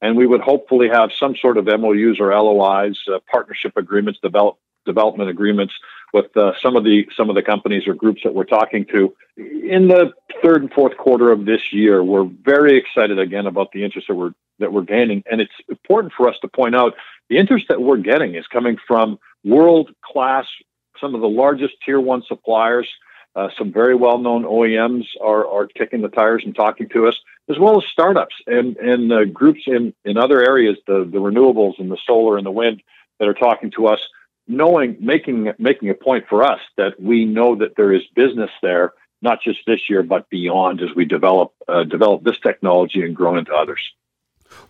and 0.00 0.16
we 0.16 0.24
would 0.24 0.40
hopefully 0.40 0.88
have 0.88 1.10
some 1.18 1.34
sort 1.34 1.58
of 1.58 1.64
MOUs 1.66 2.20
or 2.20 2.32
LOIs, 2.32 3.00
uh, 3.12 3.18
partnership 3.28 3.72
agreements, 3.76 4.20
develop 4.22 4.58
development 4.86 5.28
agreements 5.28 5.74
with 6.14 6.34
uh, 6.36 6.52
some 6.62 6.76
of 6.76 6.84
the 6.84 7.06
some 7.14 7.28
of 7.28 7.34
the 7.34 7.42
companies 7.42 7.88
or 7.88 7.94
groups 7.94 8.22
that 8.22 8.32
we're 8.32 8.44
talking 8.44 8.86
to 8.86 9.14
in 9.36 9.88
the 9.88 10.12
third 10.42 10.62
and 10.62 10.72
fourth 10.72 10.96
quarter 10.96 11.32
of 11.32 11.44
this 11.44 11.72
year. 11.72 12.02
We're 12.04 12.30
very 12.44 12.78
excited 12.78 13.18
again 13.18 13.46
about 13.46 13.72
the 13.72 13.82
interest 13.84 14.06
that 14.08 14.14
we're 14.14 14.32
that 14.60 14.72
we're 14.72 14.82
gaining, 14.82 15.24
and 15.30 15.40
it's 15.40 15.52
important 15.68 16.14
for 16.16 16.28
us 16.28 16.36
to 16.42 16.48
point 16.48 16.76
out 16.76 16.94
the 17.28 17.36
interest 17.36 17.66
that 17.68 17.82
we're 17.82 17.96
getting 17.96 18.36
is 18.36 18.46
coming 18.46 18.76
from 18.86 19.18
world 19.44 19.90
class, 20.04 20.46
some 21.00 21.16
of 21.16 21.20
the 21.20 21.28
largest 21.28 21.74
tier 21.84 22.00
one 22.00 22.22
suppliers. 22.26 22.88
Uh, 23.36 23.48
some 23.58 23.72
very 23.72 23.96
well 23.96 24.18
known 24.18 24.44
OEMs 24.44 25.06
are, 25.20 25.44
are 25.44 25.66
kicking 25.66 26.02
the 26.02 26.08
tires 26.08 26.44
and 26.44 26.54
talking 26.54 26.88
to 26.90 27.08
us, 27.08 27.16
as 27.50 27.58
well 27.58 27.76
as 27.76 27.84
startups 27.90 28.36
and, 28.46 28.76
and 28.76 29.12
uh, 29.12 29.24
groups 29.24 29.62
in, 29.66 29.92
in 30.04 30.16
other 30.16 30.40
areas, 30.40 30.76
the, 30.86 30.98
the 30.98 31.18
renewables 31.18 31.80
and 31.80 31.90
the 31.90 31.98
solar 32.06 32.36
and 32.36 32.46
the 32.46 32.52
wind 32.52 32.80
that 33.18 33.26
are 33.26 33.34
talking 33.34 33.72
to 33.72 33.88
us 33.88 33.98
knowing 34.46 34.96
making 35.00 35.52
making 35.58 35.90
a 35.90 35.94
point 35.94 36.24
for 36.28 36.42
us 36.42 36.60
that 36.76 37.00
we 37.00 37.24
know 37.24 37.56
that 37.56 37.76
there 37.76 37.92
is 37.92 38.02
business 38.14 38.50
there 38.62 38.92
not 39.22 39.40
just 39.42 39.58
this 39.66 39.80
year 39.88 40.02
but 40.02 40.28
beyond 40.28 40.80
as 40.82 40.90
we 40.94 41.04
develop 41.04 41.52
uh, 41.68 41.84
develop 41.84 42.22
this 42.24 42.38
technology 42.40 43.02
and 43.02 43.16
grow 43.16 43.36
into 43.36 43.52
others 43.52 43.80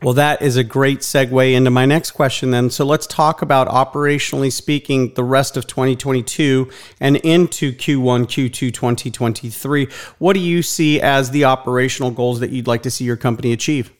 well, 0.02 0.14
that 0.14 0.42
is 0.42 0.56
a 0.56 0.64
great 0.64 1.00
segue 1.00 1.54
into 1.54 1.70
my 1.70 1.86
next 1.86 2.12
question 2.12 2.50
then. 2.50 2.70
So 2.70 2.84
let's 2.84 3.06
talk 3.06 3.42
about 3.42 3.68
operationally 3.68 4.52
speaking 4.52 5.14
the 5.14 5.24
rest 5.24 5.56
of 5.56 5.66
2022 5.66 6.70
and 7.00 7.16
into 7.16 7.72
Q1, 7.72 8.24
Q2 8.24 8.72
2023. 8.72 9.88
What 10.18 10.34
do 10.34 10.40
you 10.40 10.62
see 10.62 11.00
as 11.00 11.30
the 11.30 11.44
operational 11.44 12.10
goals 12.10 12.40
that 12.40 12.50
you'd 12.50 12.66
like 12.66 12.82
to 12.82 12.90
see 12.90 13.04
your 13.04 13.16
company 13.16 13.52
achieve? 13.52 13.92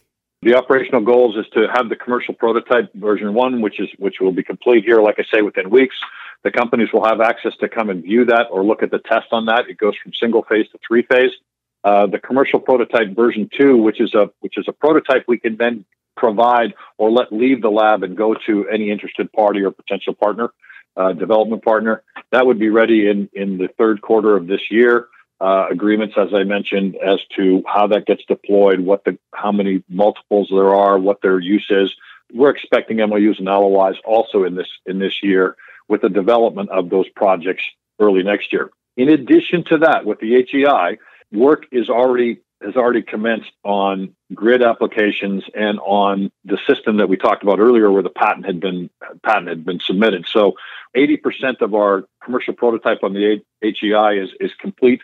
The 0.44 0.54
operational 0.54 1.00
goals 1.00 1.38
is 1.38 1.46
to 1.54 1.68
have 1.72 1.88
the 1.88 1.96
commercial 1.96 2.34
prototype 2.34 2.92
version 2.92 3.32
one, 3.32 3.62
which 3.62 3.80
is 3.80 3.88
which 3.98 4.16
will 4.20 4.30
be 4.30 4.42
complete 4.42 4.84
here, 4.84 5.00
like 5.00 5.18
I 5.18 5.24
say, 5.34 5.40
within 5.40 5.70
weeks. 5.70 5.96
The 6.42 6.50
companies 6.50 6.88
will 6.92 7.02
have 7.06 7.22
access 7.22 7.52
to 7.60 7.68
come 7.70 7.88
and 7.88 8.02
view 8.02 8.26
that 8.26 8.48
or 8.50 8.62
look 8.62 8.82
at 8.82 8.90
the 8.90 8.98
test 8.98 9.28
on 9.32 9.46
that. 9.46 9.70
It 9.70 9.78
goes 9.78 9.94
from 10.02 10.12
single 10.12 10.42
phase 10.42 10.66
to 10.72 10.78
three 10.86 11.00
phase. 11.10 11.30
Uh, 11.82 12.06
the 12.08 12.18
commercial 12.18 12.60
prototype 12.60 13.16
version 13.16 13.48
two, 13.58 13.78
which 13.78 14.02
is 14.02 14.12
a 14.12 14.28
which 14.40 14.58
is 14.58 14.66
a 14.68 14.72
prototype 14.72 15.24
we 15.26 15.38
can 15.38 15.56
then 15.56 15.86
provide 16.14 16.74
or 16.98 17.10
let 17.10 17.32
leave 17.32 17.62
the 17.62 17.70
lab 17.70 18.02
and 18.02 18.14
go 18.14 18.34
to 18.46 18.68
any 18.68 18.90
interested 18.90 19.32
party 19.32 19.62
or 19.62 19.70
potential 19.70 20.12
partner, 20.12 20.50
uh, 20.98 21.14
development 21.14 21.64
partner. 21.64 22.02
That 22.32 22.44
would 22.44 22.58
be 22.58 22.68
ready 22.68 23.08
in 23.08 23.30
in 23.32 23.56
the 23.56 23.68
third 23.78 24.02
quarter 24.02 24.36
of 24.36 24.46
this 24.46 24.60
year 24.70 25.08
uh, 25.40 25.66
agreements, 25.70 26.14
as 26.16 26.28
I 26.32 26.44
mentioned, 26.44 26.96
as 26.96 27.18
to 27.36 27.62
how 27.66 27.86
that 27.88 28.06
gets 28.06 28.24
deployed, 28.26 28.80
what 28.80 29.04
the 29.04 29.18
how 29.34 29.52
many 29.52 29.82
multiples 29.88 30.48
there 30.50 30.74
are, 30.74 30.98
what 30.98 31.20
their 31.22 31.38
use 31.38 31.66
is. 31.70 31.92
We're 32.32 32.50
expecting 32.50 32.98
MOUs 32.98 33.38
and 33.38 33.46
LOIs 33.46 33.96
also 34.04 34.44
in 34.44 34.54
this 34.54 34.68
in 34.86 34.98
this 34.98 35.22
year 35.22 35.56
with 35.88 36.02
the 36.02 36.08
development 36.08 36.70
of 36.70 36.88
those 36.88 37.08
projects 37.10 37.64
early 38.00 38.22
next 38.22 38.52
year. 38.52 38.70
In 38.96 39.08
addition 39.08 39.64
to 39.64 39.78
that, 39.78 40.04
with 40.04 40.20
the 40.20 40.46
HEI, 40.50 40.98
work 41.32 41.66
is 41.72 41.88
already 41.88 42.40
has 42.62 42.76
already 42.76 43.02
commenced 43.02 43.52
on 43.62 44.14
grid 44.32 44.62
applications 44.62 45.44
and 45.54 45.78
on 45.80 46.30
the 46.44 46.58
system 46.66 46.96
that 46.96 47.08
we 47.08 47.16
talked 47.16 47.42
about 47.42 47.58
earlier 47.58 47.90
where 47.90 48.02
the 48.02 48.08
patent 48.08 48.46
had 48.46 48.60
been 48.60 48.88
patent 49.22 49.48
had 49.48 49.64
been 49.64 49.80
submitted. 49.80 50.26
So 50.28 50.54
80% 50.96 51.60
of 51.60 51.74
our 51.74 52.04
commercial 52.24 52.54
prototype 52.54 53.02
on 53.02 53.12
the 53.12 53.42
HEI 53.60 54.22
is, 54.22 54.30
is 54.40 54.52
complete 54.58 55.02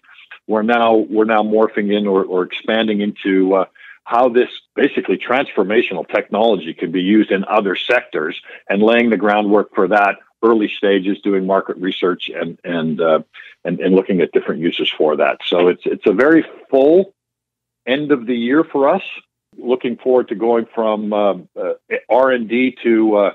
we're 0.51 0.63
now 0.63 0.97
we're 0.97 1.25
now 1.25 1.43
morphing 1.43 1.97
in 1.97 2.09
or, 2.09 2.25
or 2.25 2.43
expanding 2.43 3.01
into 3.01 3.55
uh, 3.55 3.65
how 4.03 4.29
this 4.29 4.49
basically 4.75 5.17
transformational 5.17 6.07
technology 6.09 6.75
could 6.75 6.91
be 6.91 7.01
used 7.01 7.31
in 7.31 7.45
other 7.45 7.77
sectors 7.77 8.41
and 8.69 8.83
laying 8.83 9.11
the 9.11 9.17
groundwork 9.17 9.73
for 9.73 9.87
that 9.87 10.17
early 10.43 10.69
stages 10.77 11.21
doing 11.23 11.47
market 11.47 11.77
research 11.77 12.29
and 12.35 12.59
and 12.65 13.01
uh, 13.01 13.21
and, 13.65 13.79
and 13.79 13.95
looking 13.95 14.21
at 14.21 14.33
different 14.33 14.61
uses 14.61 14.91
for 14.91 15.17
that. 15.17 15.39
So 15.47 15.69
it's 15.69 15.83
it's 15.85 16.07
a 16.07 16.13
very 16.13 16.45
full 16.69 17.15
end 17.87 18.11
of 18.11 18.27
the 18.27 18.37
year 18.37 18.65
for 18.65 18.89
us. 18.89 19.03
Looking 19.57 19.97
forward 19.99 20.29
to 20.29 20.35
going 20.35 20.67
from 20.75 21.13
uh, 21.13 21.35
uh, 21.61 21.75
r&d 22.09 22.77
to 22.83 23.17
uh, 23.17 23.33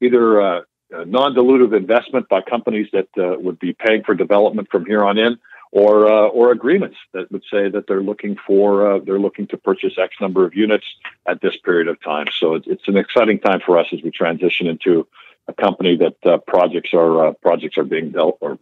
either 0.00 0.40
uh, 0.40 0.60
non-dilutive 0.90 1.76
investment 1.76 2.28
by 2.28 2.40
companies 2.40 2.88
that 2.92 3.08
uh, 3.18 3.36
would 3.38 3.58
be 3.58 3.72
paying 3.72 4.02
for 4.02 4.14
development 4.14 4.68
from 4.70 4.86
here 4.86 5.04
on 5.04 5.18
in 5.18 5.38
or 5.72 6.06
uh, 6.06 6.28
or 6.28 6.52
agreements 6.52 6.96
that 7.12 7.30
would 7.30 7.42
say 7.50 7.68
that 7.68 7.86
they're 7.86 8.02
looking 8.02 8.36
for 8.46 8.92
uh, 8.92 8.98
they're 8.98 9.18
looking 9.18 9.46
to 9.48 9.56
purchase 9.56 9.94
X 9.98 10.14
number 10.20 10.44
of 10.44 10.54
units 10.54 10.86
at 11.26 11.40
this 11.40 11.56
period 11.56 11.88
of 11.88 12.00
time. 12.02 12.26
So 12.38 12.54
it's, 12.54 12.66
it's 12.66 12.88
an 12.88 12.96
exciting 12.96 13.40
time 13.40 13.60
for 13.64 13.78
us 13.78 13.86
as 13.92 14.02
we 14.02 14.10
transition 14.10 14.66
into 14.66 15.06
a 15.48 15.52
company 15.52 15.96
that 15.96 16.16
uh, 16.24 16.38
projects 16.38 16.90
are 16.92 17.28
uh, 17.28 17.32
projects 17.42 17.78
are 17.78 17.84
being 17.84 18.10
dealt 18.10 18.38
or 18.40 18.58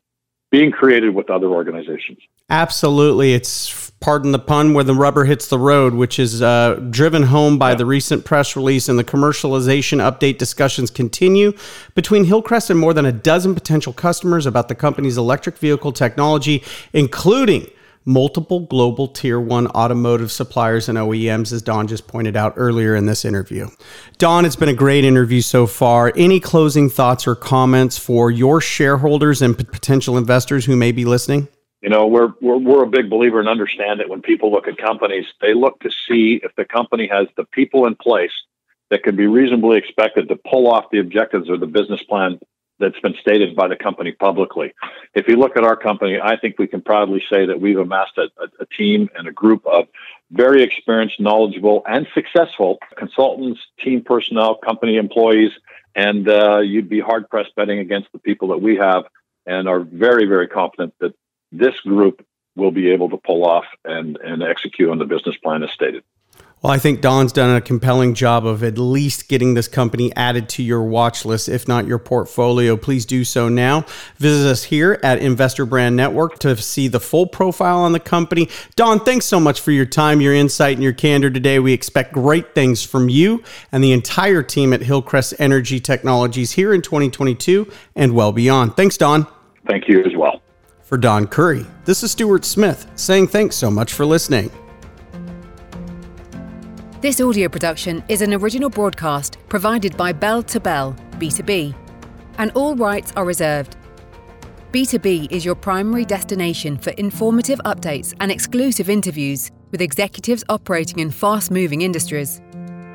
being 0.51 0.71
created 0.71 1.15
with 1.15 1.31
other 1.31 1.49
organizations. 1.49 2.19
Absolutely, 2.49 3.33
it's 3.35 3.84
pardon 4.01 4.33
the 4.33 4.39
pun, 4.39 4.75
where 4.75 4.85
the 4.85 4.95
rubber 4.95 5.25
hits 5.25 5.49
the 5.49 5.59
road, 5.59 5.95
which 5.95 6.19
is 6.19 6.43
uh, 6.43 6.75
driven 6.91 7.23
home 7.23 7.59
by 7.59 7.71
yeah. 7.71 7.77
the 7.77 7.87
recent 7.87 8.25
press 8.25 8.55
release 8.55 8.89
and 8.89 8.99
the 8.99 9.05
commercialization 9.05 9.99
update 9.99 10.37
discussions 10.39 10.91
continue 10.91 11.53
between 11.95 12.25
Hillcrest 12.25 12.71
and 12.71 12.79
more 12.79 12.93
than 12.93 13.07
a 13.07 13.13
dozen 13.13 13.55
potential 13.55 13.93
customers 13.93 14.45
about 14.45 14.69
the 14.69 14.75
company's 14.75 15.17
electric 15.17 15.57
vehicle 15.57 15.93
technology, 15.93 16.63
including 16.93 17.67
multiple 18.05 18.61
global 18.61 19.09
tier 19.09 19.41
one 19.41 19.67
automotive 19.69 20.31
suppliers 20.31 20.89
and 20.89 20.99
OEMs, 20.99 21.53
as 21.53 21.63
Don 21.63 21.87
just 21.87 22.07
pointed 22.07 22.37
out 22.37 22.55
earlier 22.57 22.95
in 22.95 23.07
this 23.07 23.25
interview. 23.25 23.69
Don, 24.19 24.45
it's 24.45 24.57
been 24.57 24.69
a 24.69 24.75
great 24.75 25.05
interview 25.05 25.41
so 25.41 25.67
far. 25.67 26.13
Any 26.17 26.41
closing 26.41 26.91
thoughts 26.91 27.27
or 27.27 27.35
comments 27.35 27.97
for 27.97 28.31
your 28.31 28.61
shareholders 28.61 29.41
and 29.43 29.57
potential 29.57 30.19
investors 30.19 30.67
who 30.67 30.77
may 30.77 30.93
be 30.93 31.05
listening? 31.05 31.49
You 31.85 31.91
know, 31.91 32.07
we're, 32.07 32.33
we're, 32.41 32.57
we're 32.57 32.85
a 32.85 32.88
big 32.88 33.11
believer 33.11 33.41
and 33.41 33.49
understand 33.49 34.00
that 34.00 34.09
when 34.09 34.23
people 34.23 34.50
look 34.50 34.67
at 34.67 34.79
companies, 34.79 35.26
they 35.43 35.53
look 35.53 35.81
to 35.81 35.91
see 35.91 36.41
if 36.43 36.50
the 36.57 36.64
company 36.64 37.07
has 37.12 37.26
the 37.37 37.45
people 37.45 37.87
in 37.87 37.95
place 37.95 38.33
that 38.88 39.03
can 39.03 39.17
be 39.17 39.26
reasonably 39.26 39.76
expected 39.76 40.29
to 40.29 40.37
pull 40.50 40.67
off 40.67 40.87
the 40.91 40.99
objectives 40.99 41.50
or 41.50 41.59
the 41.59 41.67
business 41.67 42.03
plan 42.05 42.41
that's 42.79 42.99
been 43.00 43.14
stated 43.21 43.55
by 43.55 43.69
the 43.69 43.76
company 43.76 44.12
publicly. 44.12 44.73
If 45.12 45.29
you 45.29 45.37
look 45.37 45.59
at 45.59 45.64
our 45.64 45.76
company, 45.76 46.19
I 46.19 46.38
think 46.38 46.59
we 46.59 46.67
can 46.67 46.81
proudly 46.81 47.23
say 47.31 47.45
that 47.45 47.61
we've 47.61 47.79
amassed 47.79 48.17
a, 48.17 48.31
a, 48.59 48.64
team 48.75 49.11
and 49.14 49.29
a 49.29 49.33
group 49.33 49.67
of 49.67 49.87
very 50.31 50.62
experienced, 50.62 51.21
knowledgeable, 51.21 51.83
and 51.87 52.07
successful 52.14 52.79
consultants, 52.97 53.61
team 53.79 54.03
personnel, 54.03 54.55
company 54.55 54.97
employees, 54.97 55.53
and 55.95 56.31
uh, 56.31 56.61
you'd 56.61 56.88
be 56.88 57.00
hard 57.00 57.29
pressed 57.29 57.55
betting 57.57 57.79
against 57.79 58.11
the 58.12 58.19
people 58.19 58.49
that 58.49 58.62
we 58.62 58.76
have 58.76 59.05
and 59.45 59.69
are 59.69 59.81
very, 59.81 60.25
very 60.25 60.49
confident 60.49 60.95
that 61.00 61.14
this 61.53 61.79
group 61.81 62.25
will 62.57 62.71
be 62.71 62.91
able 62.91 63.11
to 63.11 63.17
pull 63.17 63.45
off 63.45 63.65
and, 63.85 64.17
and 64.19 64.43
execute 64.43 64.91
on 64.91 64.99
the 64.99 65.05
business 65.05 65.37
plan 65.39 65.63
as 65.63 65.71
stated. 65.73 66.05
Well, 66.65 66.73
I 66.73 66.79
think 66.79 67.03
Don's 67.03 67.31
done 67.31 67.55
a 67.55 67.61
compelling 67.61 68.15
job 68.15 68.47
of 68.47 68.65
at 68.65 68.79
least 68.79 69.29
getting 69.29 69.53
this 69.53 69.69
company 69.69 70.17
added 70.17 70.49
to 70.51 70.63
your 70.63 70.83
watch 70.83 71.27
list, 71.27 71.47
if 71.47 71.69
not 71.69 71.87
your 71.87 71.99
portfolio. 71.99 72.75
Please 72.79 73.05
do 73.05 73.23
so 73.23 73.51
now. 73.51 73.85
Visit 74.17 74.49
us 74.49 74.65
here 74.65 74.99
at 75.03 75.19
Investor 75.19 75.67
Brand 75.67 75.95
Network 75.95 76.39
to 76.39 76.57
see 76.57 76.89
the 76.89 77.01
full 77.01 77.27
profile 77.27 77.81
on 77.81 77.93
the 77.93 78.01
company. 78.01 78.49
Don, 78.77 78.99
thanks 78.99 79.27
so 79.27 79.39
much 79.39 79.61
for 79.61 79.73
your 79.73 79.85
time, 79.85 80.23
your 80.23 80.33
insight, 80.33 80.77
and 80.77 80.83
your 80.83 80.95
candor 80.95 81.29
today. 81.29 81.59
We 81.59 81.75
expect 81.75 82.15
great 82.15 82.55
things 82.55 82.83
from 82.83 83.11
you 83.11 83.45
and 83.71 83.85
the 83.85 83.93
entire 83.93 84.43
team 84.43 84.73
at 84.73 84.81
Hillcrest 84.81 85.35
Energy 85.39 85.81
Technologies 85.81 86.53
here 86.53 86.73
in 86.73 86.81
2022 86.81 87.71
and 87.95 88.15
well 88.15 88.33
beyond. 88.33 88.75
Thanks, 88.75 88.97
Don. 88.97 89.27
Thank 89.69 89.87
you 89.87 90.03
as 90.03 90.17
well. 90.17 90.41
For 90.95 90.99
Don 90.99 91.27
Currie, 91.27 91.67
this 91.85 92.05
is 92.05 92.13
Stuart 92.13 92.45
Smith 92.45 92.89
saying 92.95 93.27
thanks 93.27 93.57
so 93.57 93.69
much 93.69 93.95
for 93.95 94.07
listening. 94.07 94.49
This 97.01 97.21
audio 97.21 97.49
production 97.49 98.05
is 98.09 98.23
an 98.23 98.33
original 98.33 98.71
broadcast 98.71 99.39
provided 99.49 99.97
by 99.97 100.13
Bell 100.13 100.41
to 100.45 100.61
Bell 100.61 100.95
B2B, 101.19 101.75
and 102.39 102.53
all 102.53 102.77
rights 102.77 103.13
are 103.17 103.25
reserved. 103.25 103.77
B2B 104.71 105.33
is 105.33 105.45
your 105.45 105.57
primary 105.57 106.05
destination 106.05 106.79
for 106.79 106.91
informative 106.91 107.59
updates 107.65 108.15
and 108.21 108.31
exclusive 108.31 108.89
interviews 108.89 109.51
with 109.73 109.81
executives 109.81 110.45
operating 110.49 111.01
in 111.01 111.11
fast 111.11 111.51
moving 111.51 111.83
industries. 111.83 112.41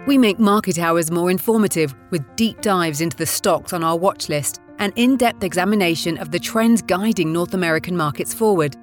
We 0.07 0.17
make 0.17 0.39
market 0.39 0.79
hours 0.79 1.11
more 1.11 1.29
informative 1.29 1.93
with 2.11 2.23
deep 2.37 2.61
dives 2.61 3.01
into 3.01 3.17
the 3.17 3.25
stocks 3.25 3.73
on 3.73 3.83
our 3.83 3.97
watch 3.97 4.29
list 4.29 4.61
and 4.79 4.91
in 4.95 5.17
depth 5.17 5.43
examination 5.43 6.17
of 6.17 6.31
the 6.31 6.39
trends 6.39 6.81
guiding 6.81 7.31
North 7.31 7.53
American 7.53 7.95
markets 7.95 8.33
forward. 8.33 8.75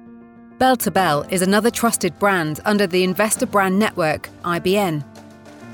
Bell 0.57 0.77
to 0.77 0.89
Bell 0.89 1.23
is 1.29 1.41
another 1.41 1.69
trusted 1.69 2.17
brand 2.17 2.61
under 2.65 2.87
the 2.87 3.03
Investor 3.03 3.45
Brand 3.45 3.77
Network, 3.77 4.29
IBN. 4.43 5.03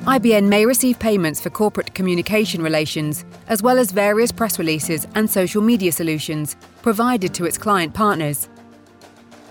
IBN 0.06 0.48
may 0.48 0.66
receive 0.66 0.98
payments 1.00 1.40
for 1.40 1.50
corporate 1.50 1.94
communication 1.94 2.62
relations, 2.62 3.24
as 3.48 3.62
well 3.62 3.78
as 3.78 3.92
various 3.92 4.32
press 4.32 4.58
releases 4.58 5.08
and 5.16 5.30
social 5.30 5.62
media 5.62 5.92
solutions 5.92 6.56
provided 6.82 7.34
to 7.36 7.46
its 7.46 7.58
client 7.58 7.94
partners 7.94 8.50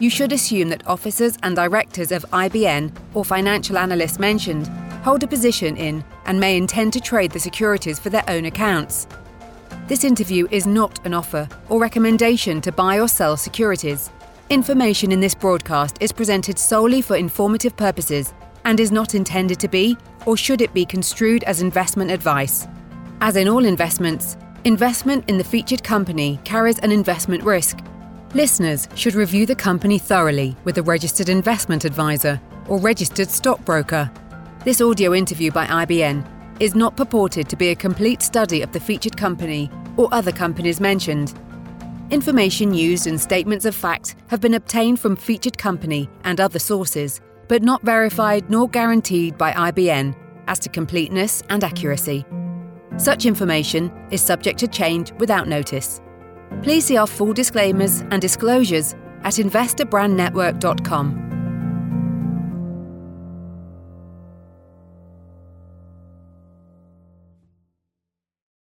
you 0.02 0.11
should 0.11 0.33
assume 0.33 0.69
that 0.69 0.85
officers 0.88 1.38
and 1.45 1.55
directors 1.55 2.11
of 2.11 2.25
IBN 2.33 2.93
or 3.14 3.25
financial 3.25 3.79
analysts 3.79 4.19
mentioned 4.19 4.67
hold 5.05 5.23
a 5.23 5.29
position 5.29 5.76
in 5.76 6.05
and 6.26 6.41
may 6.41 6.57
intend 6.57 6.93
to 6.93 7.00
trade 7.00 7.31
the 7.31 7.38
securities 7.38 8.00
for 8.00 8.11
their 8.11 8.25
own 8.26 8.45
accounts. 8.45 9.07
This 9.93 10.05
interview 10.05 10.49
is 10.51 10.67
not 10.67 11.05
an 11.05 11.13
offer 11.13 11.47
or 11.69 11.79
recommendation 11.79 12.63
to 12.63 12.73
buy 12.73 12.99
or 12.99 13.09
sell 13.09 13.37
securities. 13.37 14.09
Information 14.49 15.13
in 15.13 15.21
this 15.21 15.35
broadcast 15.35 15.99
is 16.01 16.13
presented 16.13 16.59
solely 16.59 17.03
for 17.03 17.15
informative 17.15 17.77
purposes 17.77 18.33
and 18.65 18.81
is 18.81 18.91
not 18.91 19.15
intended 19.15 19.61
to 19.61 19.69
be 19.69 19.99
or 20.25 20.35
should 20.35 20.63
it 20.63 20.73
be 20.73 20.87
construed 20.87 21.45
as 21.45 21.61
investment 21.61 22.11
advice. 22.11 22.67
As 23.21 23.37
in 23.37 23.49
all 23.49 23.67
investments, 23.67 24.39
investment 24.65 25.29
in 25.29 25.37
the 25.37 25.45
featured 25.45 25.85
company 25.85 26.41
carries 26.43 26.79
an 26.79 26.91
investment 26.91 27.45
risk 27.45 27.79
Listeners 28.33 28.89
should 28.95 29.15
review 29.15 29.45
the 29.45 29.55
company 29.55 29.99
thoroughly 29.99 30.57
with 30.65 30.79
a 30.79 30.83
registered 30.83 31.29
investment 31.29 31.85
advisor 31.85 32.41
or 32.67 32.79
registered 32.79 33.29
stockbroker. 33.29 34.11
This 34.65 34.81
audio 34.81 35.13
interview 35.13 35.51
by 35.51 35.67
IBN 35.67 36.27
is 36.61 36.75
not 36.75 36.97
purported 36.97 37.47
to 37.51 37.57
be 37.57 37.69
a 37.69 37.75
complete 37.75 38.23
study 38.23 38.63
of 38.63 38.73
the 38.73 38.81
featured 38.81 39.19
company 39.19 39.71
or 39.97 40.09
other 40.13 40.33
companies 40.33 40.81
mentioned. 40.81 41.35
Information 42.11 42.75
used 42.75 43.07
in 43.07 43.19
statements 43.19 43.65
of 43.65 43.75
fact 43.75 44.17
have 44.29 44.41
been 44.41 44.55
obtained 44.55 45.01
from 45.01 45.17
featured 45.17 45.57
company 45.57 46.11
and 46.25 46.41
other 46.41 46.59
sources, 46.59 47.21
but 47.49 47.63
not 47.63 47.83
verified 47.83 48.51
nor 48.51 48.69
guaranteed 48.69 49.39
by 49.39 49.53
IBN 49.53 50.15
as 50.47 50.59
to 50.59 50.69
completeness 50.69 51.43
and 51.49 51.65
accuracy. 51.65 52.25
Such 52.99 53.25
information 53.25 53.91
is 54.11 54.21
subject 54.21 54.59
to 54.61 54.69
change 54.69 55.13
without 55.13 55.49
notice. 55.49 56.01
Please 56.63 56.85
see 56.85 56.97
our 56.97 57.07
full 57.07 57.33
disclaimers 57.33 58.03
and 58.11 58.21
disclosures 58.21 58.95
at 59.23 59.35
investorbrandnetwork.com. 59.35 61.32